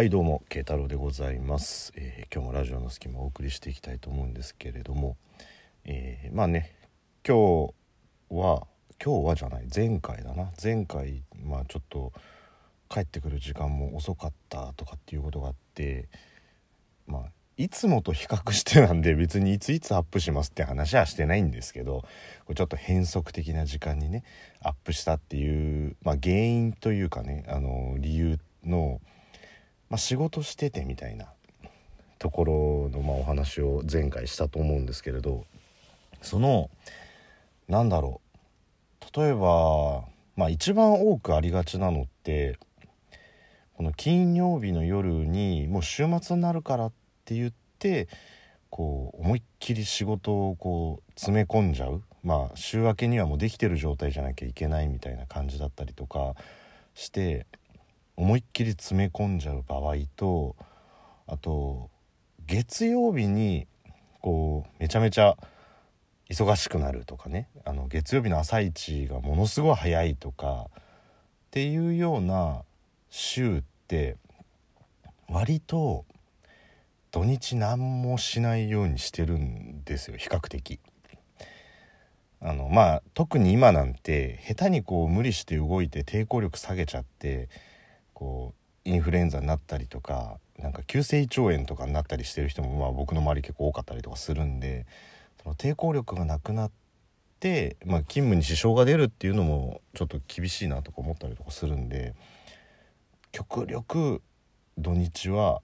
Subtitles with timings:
[0.00, 5.18] はいどうも慶太郎でございます、えー今日もラジオの隙間をお送りしていきたいと思うんですけれども、
[5.84, 6.74] えーまあね
[7.22, 7.74] 今日
[8.30, 8.66] は
[8.98, 10.52] 今日はじゃない前回だな。
[10.62, 12.14] 前回まあちょっと
[12.88, 16.08] 帰ってくる時間も遅かったとかっていうことがあって
[17.06, 17.22] まあ
[17.58, 22.04] いつもと比較してなんで別にいついつアップしますって話はしてないんですけど
[22.46, 24.24] これちょっと変則的な時間にね
[24.62, 29.00] アップしたっていう、まあ、原因というかねあの理由の、
[29.90, 31.26] まあ、仕事しててみたいな
[32.18, 35.44] ところの、ま、お話を前回したと思うんですけれど
[36.22, 36.70] その
[37.68, 39.20] なんだろう。
[39.20, 40.04] 例えば、
[40.36, 42.58] まあ、一番多くありがちなのって
[43.74, 46.92] この金曜日の夜にもう週末になるからっ
[47.24, 48.08] て言って
[48.68, 52.02] こう思いっきり仕事をこう詰め込んじゃう。
[52.22, 56.34] まあ週明けにはもうできてる状態じゃなきゃいけないみたいな感じだったりとか
[56.94, 57.46] して
[58.20, 60.54] 思いっきり詰め込んじゃう場合と
[61.26, 61.88] あと
[62.46, 63.66] 月曜日に
[64.20, 65.38] こうめちゃめちゃ
[66.28, 70.82] 忙しくなるとかねあの月曜日の朝一がものすごい早いとかっ
[71.50, 72.60] ていうような
[73.08, 74.18] 週って
[75.26, 76.04] 割と
[77.12, 80.78] 土日何もしないようにしてるんですよ比較的。
[82.42, 87.48] あのまあ特に今なんて下手にこう無理して動いて抵抗力下げちゃって
[88.90, 94.84] インフルエンザになったりとかなんか急性胃腸炎とかになったりしてる人もまあ僕の周り結構多かったりとかするんで
[95.42, 96.70] その抵抗力がなくなっ
[97.38, 102.14] て、まあ、勤務に支障が出るっていうのもちょっと厳しいなとか思ったりとかするんで
[103.30, 104.22] 極力
[104.76, 105.62] 土日は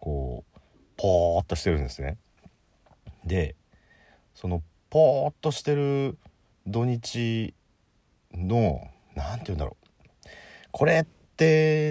[0.00, 0.60] こう
[0.96, 2.16] ポーっとしてるんですね。
[3.24, 3.54] で
[4.34, 6.16] そのポーっとしてる
[6.66, 7.54] 土日
[8.32, 10.28] の何て言うんだろう
[10.70, 11.21] これって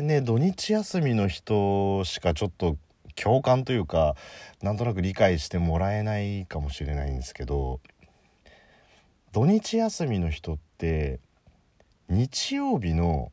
[0.01, 2.77] ね土日休みの人しかちょっと
[3.15, 4.15] 共感というか
[4.61, 7.79] なんとなく理解してもらえないかもしれないんですけど
[9.31, 11.19] 土日休みの人って
[12.09, 13.31] 日曜日の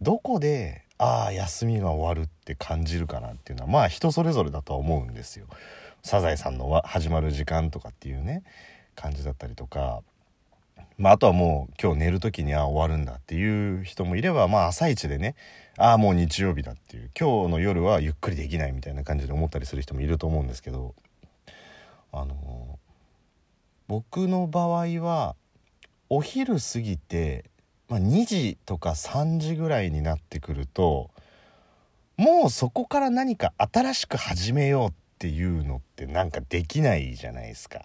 [0.00, 5.46] どこでああ休みが終わるって感じるかなっていうのはまあ人それぞれだとは思うんですよ。
[6.02, 8.42] サザエさんの始まる時間とかっていうね
[8.94, 10.02] 感じだったりとか、
[10.98, 15.34] まあ、あとはもう今日寝る時にああ終わるんだっていう人もいればまあ朝一でね
[15.76, 20.94] ああもう日曜日だっていう今日の夜はゆっくりできないみたいな感じで思ったりする人もいると思うんですけど
[22.12, 22.78] あの
[23.88, 25.36] 僕の場合は
[26.08, 27.44] お昼過ぎて、
[27.88, 31.10] まあ、2時とか3時ぐらいになってくると
[32.16, 37.82] もうそこから何か新しく始めようっていうのってなんかできないじゃないですか。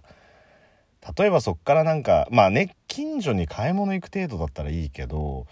[1.17, 5.47] 例えばそっからなんかまあね近所に買い物行く程度だったらいいけど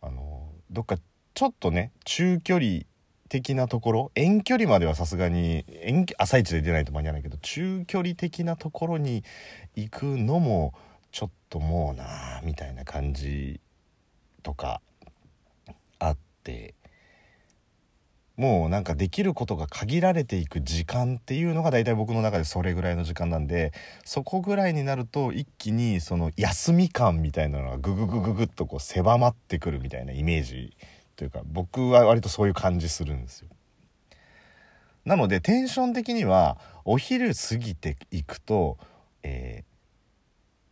[0.00, 0.96] あのどっか
[1.34, 2.82] ちょっとね中距離
[3.28, 9.24] 的なところ遠距離まではさすがに遠朝一で出ないと間に合わないけど中距離的なところに
[9.74, 10.74] 行くのも
[11.10, 13.60] ちょっともうなみたいな感じ
[14.42, 14.80] とか
[15.98, 16.74] あって。
[18.36, 23.72] もうなんかできることが限られていく時間っていうのが大体僕の中でそれぐらいの時間なんで
[24.04, 30.76] そこぐらいになると一気にその休み感みたいなのがグググググっとこう狭まってくるみたいなイメージ
[31.16, 33.48] というか僕は割とそういう感じするんですよ。
[35.04, 38.78] なのでテンション的にはお昼過ぎていくと、
[39.22, 39.72] えー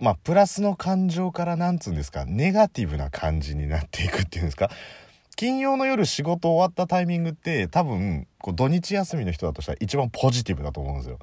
[0.00, 4.70] まあプラスの感情からなんつうんですかネガティブな感じになっていくっていうんですか
[5.40, 11.18] 金曜の夜仕事終わったタイミングって多分こう土日休みの人だとしたら一番ポジティブだと思うんですよ。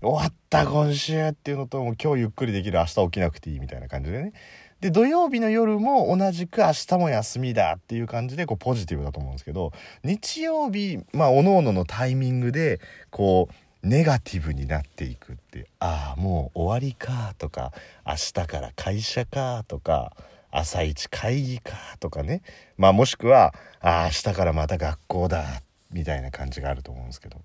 [0.00, 4.32] 終わった今週っていうのともう今日ゆっくりできる明日起きなくていいみたいな感じでね。
[4.80, 9.72] で土曜日の夜も同じく明日も休みだっていう感じでこうポジティブだと思うんですけど
[10.04, 13.48] 日曜日まあ各々のタイミングでこ
[13.82, 17.72] うネガティブになっていくってああもう終わりかとか
[18.06, 20.12] 明日から会社かとか
[20.58, 22.42] 朝一会議かとかね。
[22.76, 27.40] まあもしくはああ明日からまた学校だみたいな感じがあると思うんですけど。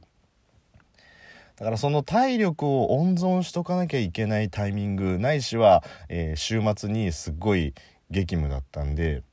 [1.58, 7.74] だからその体力を温存しとかなきゃいけないタイミングないしは、えー週末にすっごい
[8.10, 9.24] 激務だったんで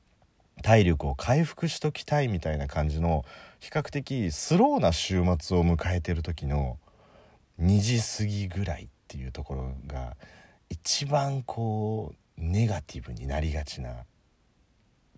[0.61, 3.25] 体力を回復しときたいみたいな感じの
[3.59, 6.77] 比較的スローな週末を迎えてる時の
[7.61, 10.15] 2時過ぎぐらいっていうところが
[10.69, 14.05] 一番こうネガティブになりがちな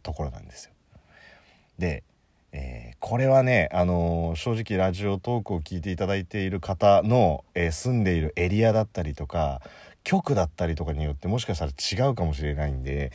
[0.03, 0.71] ところなんですよ。
[1.77, 2.03] で、
[2.51, 9.61] えーこれはね、あのー正直ラジオトークを聞いていただいている方の、えー住んでいるエリアだったりとか
[10.03, 13.11] 局だったりとかによってもしかしたら違うかもしれないんで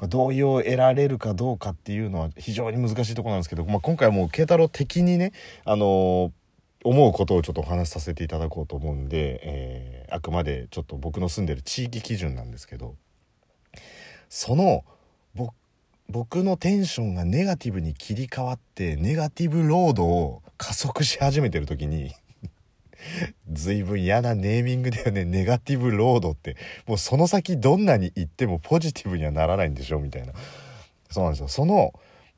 [0.00, 5.32] これ同意を得られるかどうかっていうのは非常に難しいところなんですけど、まあ、今回はもう慶太郎的にね、
[5.66, 6.32] あの、
[6.82, 12.94] 思うことをちょっとお話しさせていただこうと思うんで、え、あくまでちょっと僕の住んでる地域基準なんですけど
[14.30, 14.84] その
[16.10, 22.12] 僕のテンションがネガティブに切り替わってネガティブロードを加速し始めてる時に
[23.50, 26.56] 随分嫌なネーミングだよねネガティブロードって。
[26.86, 30.32] もうその先どんなに行ってもポジティブにはならないんでしょみたいな。
[31.10, 31.48] そうなんですよ。
[31.48, 31.92] その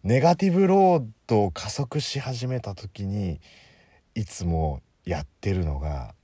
[0.04, 3.40] ネガティブロードを加速し始めた時に
[4.14, 6.14] いつもやってるのが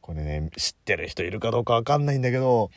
[0.00, 2.70] これね知ってる人いるかどうか分かんないんだけど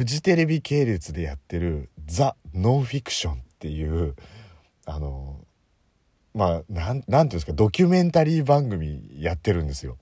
[0.00, 4.16] フジテレビ系列でやってる「ザ・ノンフィクション」っていう
[4.86, 5.44] あの
[6.32, 9.98] まあなんていうんですかドキュメンタリー番組やってるんですよ。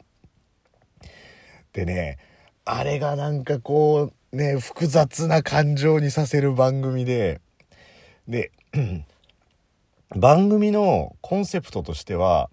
[1.72, 2.18] でね
[2.64, 7.40] あれがなんかこうね複雑な感情にさせる番組で
[8.28, 8.52] で
[10.14, 12.50] 番組のコンセプトとしては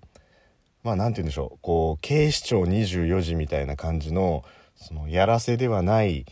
[0.81, 4.43] まあ何て言うんでしょうこう警視庁24時みたいな感じの
[4.75, 6.25] そのやらせではない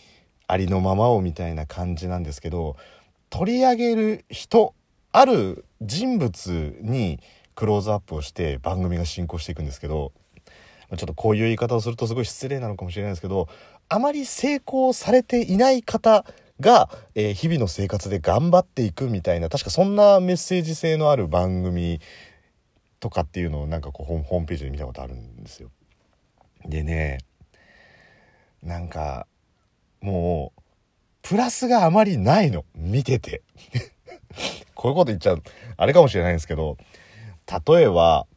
[0.53, 2.77] ありのままをみたいな感じなんですけど
[3.31, 4.75] 取り上げる人
[5.11, 7.19] ある人物に
[7.55, 10.11] クローズアップをして番組が進行していくんですけど
[10.95, 13.47] ちょっとこういう言い方をするとすごい失礼なのかもしれないですけど
[13.89, 16.23] あまり成功されていない方
[16.59, 21.99] が、えー、日々の生活で頑張っていくみたいな確かそんなメッセージ性のある番組
[22.99, 25.71] とかっていうのをなんかこうホームページで見たことあるんですよ。
[26.65, 27.17] でね
[28.61, 29.25] なんか
[30.03, 30.61] もう
[31.21, 32.65] プラスがあまりないの。
[32.75, 33.41] 見てて。
[34.75, 35.43] こういうこと言っちゃう
[35.77, 36.77] あれかもしれないんですけど。
[37.67, 38.27] 例えば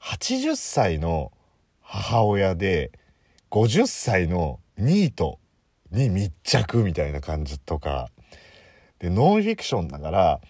[0.00, 1.32] 80歳の
[1.80, 2.92] 母親で
[3.50, 5.38] 50歳のニート
[5.90, 8.10] に密着みたいな感じとか。
[8.98, 10.40] でノンフィクションだから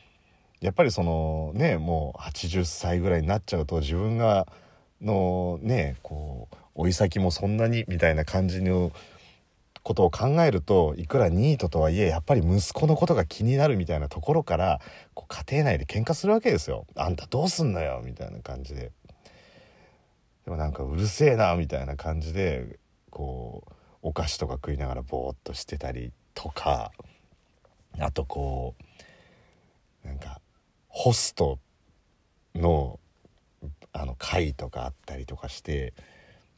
[0.60, 4.46] やっぱりそのねもう80歳ぐらいになっちゃうと自分が
[5.00, 8.90] のねこう老い先もそんなにみたいな感じの
[9.84, 14.80] ことを考えるといくらニートとはいえやっぱり息子のことが気になるみたいなところから
[15.12, 16.86] こう家庭内で喧嘩するわけですよ。
[16.96, 18.90] あんたどうすんのよみたいな感じで。
[20.46, 22.78] でもなんかうるせえなみたいな感じで
[23.10, 23.72] こう
[24.02, 26.90] お菓子とか食いながらぼーっとしてたりとか
[27.98, 28.74] あとこ
[30.04, 30.40] うなんか
[30.88, 31.58] ホスト
[32.54, 32.98] の
[33.92, 35.94] あの会とかあったりとかして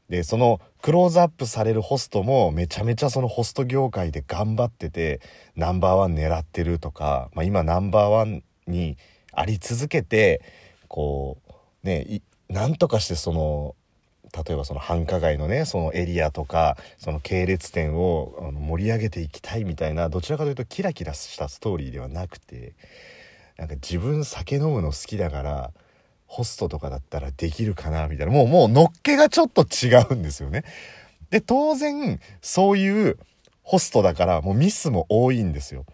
[0.09, 5.21] でそのクローズアップされるホストもめちゃめちゃそのホスト業界で頑張ってて
[5.57, 8.97] ナンバーワン狙ってるとか、まあ、今ナンバーワンに
[9.33, 10.43] あり続けて
[10.89, 11.39] こ
[11.85, 13.75] うねなんとかしてその
[14.33, 22.75] 例えばその繁華街のねそのエリアとかその系列店を盛り上げていきたいみたいなどちらかというとキラキラしたストーリーではなくて
[23.57, 25.73] なんか自分酒飲むの好きだから
[26.27, 30.65] ホストとかだったらできるかなみたいなもうもうのっけがちょっと違うんですよね。
[31.31, 33.19] で当然そういう
[33.63, 35.85] ホストだからもうミスも多いんですよ。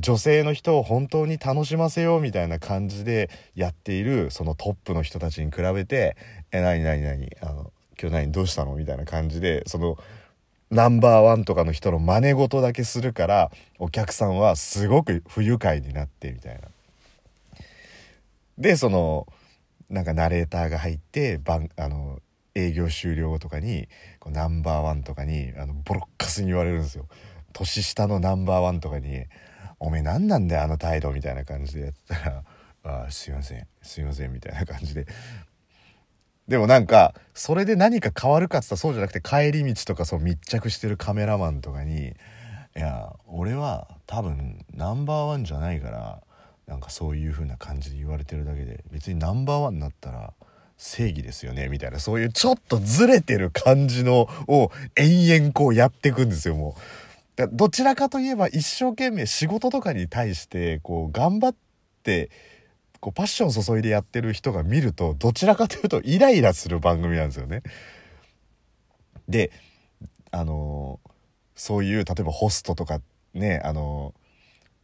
[0.00, 6.16] 女性の人を本当に楽しませようみたいな感じでやっているそのトップの人たちに比べて
[6.52, 9.98] 「え何何何あの今日何どうしたの?」みたいな感じでその
[10.70, 16.60] ナンバーワンとかの人の真似事だけするからお客さんはすごく不愉快になってみたいな。
[18.56, 19.26] でその
[19.92, 22.18] なんかナレーターが入って番あの
[22.54, 27.06] 営業終了後とかにこうナンバーワンとかにあのボロッカスに言われるんですよ。
[27.52, 29.26] 年下のナンバーワンとかに
[29.78, 32.44] 「おめえ何なんだよあの態度」みたいな感じでやったら
[33.06, 35.06] 「あすいませんすいません」みたいな感じで。
[36.48, 42.16] でもなんかそれで何か変わるかっつったらそうじゃなくて帰り道とかそう密着してるカメラマンとかに
[42.76, 46.22] 「いや俺は多分ナンバーワンじゃないから
[46.72, 50.32] なんかそういう風な感じで言われてるだけで別にナンバーワンになったら
[50.78, 56.74] 正義ですよねみたいなそういうちょっとずれてる感じのを延々こうやっていくんですよも
[57.36, 57.48] う。
[57.52, 61.54] どちらかといえば一生懸命仕事とかに対してこう頑張っ
[62.02, 62.30] て
[63.00, 67.62] こうパッション注いでやってる人が見るとどちらかというとイライラする番組なんですよね。
[69.28, 69.50] で
[70.30, 71.00] あの
[71.54, 73.02] そういう例えばホストとか
[73.34, 74.14] ねあの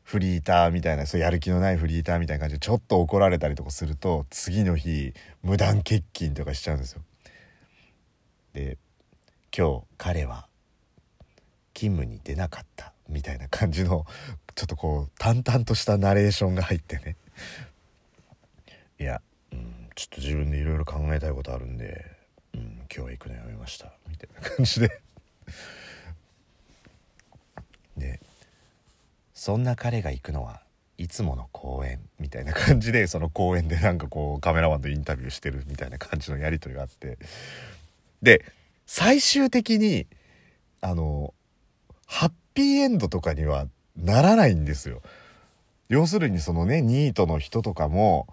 [0.08, 5.12] フリーターみたいなそうやる気のないフリーターみたいな感じでちょっと怒られたりとかすると次の日
[5.42, 7.02] 無断欠勤とかしちゃうんですよ。
[8.54, 8.78] で
[9.54, 10.48] 今日彼は
[11.74, 14.06] 勤務に出なかったみたいな感じの
[14.54, 17.16] ちょっとこう淡々としたナレーションが入ってね
[18.98, 19.20] いや、
[19.52, 22.06] うん、ちょっと自分でいろいろ考えたいことあるんで、
[22.54, 25.02] うん、今日は行くのやめましたみたいな感じで
[27.98, 28.20] で
[29.38, 30.62] そんな彼が行くのは
[30.96, 37.18] いつもの公演みたいな感じでその公演でなんかこうカメラマンとインタビューしてるみたいな感じのやり取りがあって
[38.20, 38.44] で
[38.84, 40.08] 最終的に
[40.80, 41.34] あの
[42.04, 45.02] ハッピーエンドとかにはならないんですよ。
[45.88, 48.26] 要するにそのねニートの人とかも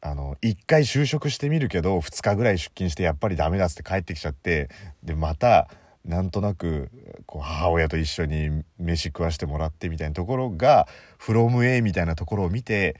[0.00, 4.70] あの1回就職してみるけど2日ぐらい出勤してやっぱりダメだっつって帰ってきちゃって
[5.04, 5.68] でまた
[6.04, 6.90] なんとなく
[7.26, 10.88] こう母親と一緒に飯食わしてもらってみたいなところが
[11.18, 12.96] 「フロム A」みたいなところを見て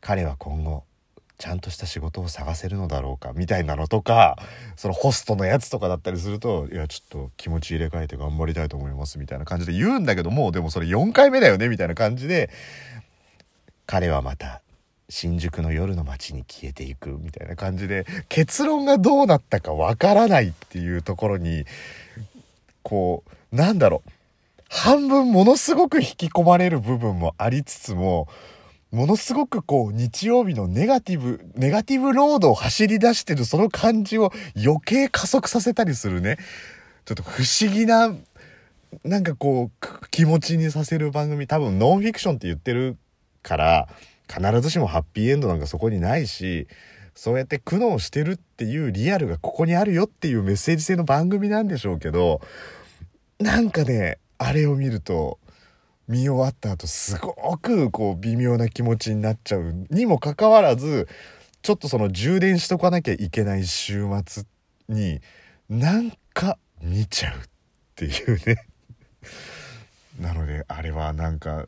[0.00, 0.84] 彼は今後
[1.38, 4.36] ちゃんとした仕事を探せるのだろうかみたいなのとか
[4.76, 12.50] そのホストのやつとかだったりすると「いやちょっと気持ち入れ替えて頑張りたいと思います」みたいな感じで言うんだけどもうでもそれ4回目だよねみたいな感じで
[13.86, 14.60] 彼はまた
[15.08, 21.64] 新宿の夜の街に消えていくみたいな感じで結論がどうなったかわからないっていうところに
[22.82, 24.10] こうなんだろう
[24.68, 28.28] 半分ものすごく引き込まれる部分もありつつも
[28.90, 36.38] ものすごくこう日曜日のネガティブ、 ネガティブロードを走り出してるその感じを余計加速させたりするね。
[37.04, 38.14] ちょっと不思議な、
[39.04, 42.96] なんかこう気持ちにさせる番組多分ノンフィクションって言ってる
[43.42, 43.88] から
[44.32, 46.68] 必ずしもハッピーエンドなんかそこにないし、
[47.14, 52.40] そうやって苦悩してるっていうリアルがここにあるよっていうメッセージ性の番組なんでしょうけど、
[53.40, 55.38] なんかね、あれを見ると、
[56.08, 61.06] 見終わった後すごくこう微妙な気持ちになっちゃうにもかかわらず
[61.60, 64.44] ちょっとその充電しとかなきゃいけない週末
[64.88, 65.20] に
[65.68, 67.40] なんか見ちゃうっ
[67.94, 68.64] ていうね。
[70.18, 71.66] なのであれはなんか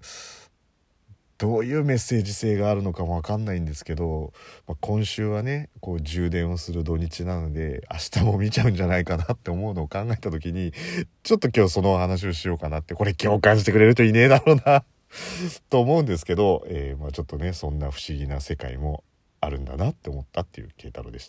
[1.40, 4.35] どういうメッセージ性があるのかもわかんないんですけど、
[4.68, 10.75] まあ、今週はねこう充電をする土日なので明日も見ちゃうんじゃないかなって思うのを考えた時に
[11.23, 14.85] ちょっと今日その話をしようかなってこれ共感してくれるといねえだろうな
[15.70, 19.02] と思うんですけど、えー、まあ、ちょっとねそんな不思議な世界も
[19.40, 21.28] あるんだなって思ったっていう慶太郎でし